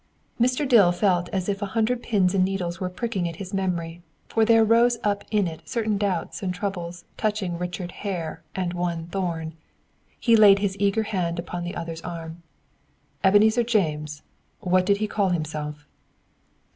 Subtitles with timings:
[0.39, 0.67] Mr.
[0.67, 4.43] Dill felt as if a hundred pins and needles were pricking at his memory, for
[4.45, 9.53] there rose up in it certain doubts and troubles touching Richard Hare and one Thorn.
[10.19, 12.41] He laid his eager hand upon the other's arm.
[13.23, 14.23] "Ebenezer James,
[14.59, 15.85] what did he call himself?"